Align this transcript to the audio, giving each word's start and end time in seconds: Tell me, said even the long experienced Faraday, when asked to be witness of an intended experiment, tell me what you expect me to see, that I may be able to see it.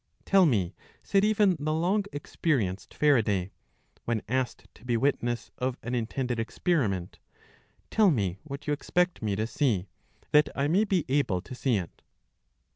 Tell 0.25 0.47
me, 0.47 0.73
said 1.03 1.23
even 1.23 1.57
the 1.59 1.75
long 1.75 2.05
experienced 2.11 2.91
Faraday, 2.91 3.51
when 4.05 4.23
asked 4.27 4.65
to 4.73 4.83
be 4.83 4.97
witness 4.97 5.51
of 5.59 5.77
an 5.83 5.93
intended 5.93 6.39
experiment, 6.39 7.19
tell 7.91 8.09
me 8.09 8.39
what 8.43 8.65
you 8.65 8.73
expect 8.73 9.21
me 9.21 9.35
to 9.35 9.45
see, 9.45 9.89
that 10.31 10.49
I 10.55 10.67
may 10.67 10.85
be 10.85 11.05
able 11.07 11.39
to 11.41 11.53
see 11.53 11.77
it. 11.77 12.01